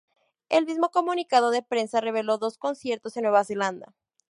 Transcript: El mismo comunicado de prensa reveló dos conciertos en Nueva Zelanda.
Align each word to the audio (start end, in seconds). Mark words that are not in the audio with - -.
El 0.49 0.65
mismo 0.65 0.89
comunicado 0.89 1.51
de 1.51 1.61
prensa 1.61 2.01
reveló 2.01 2.39
dos 2.39 2.57
conciertos 2.57 3.17
en 3.17 3.21
Nueva 3.25 3.43
Zelanda. 3.43 3.93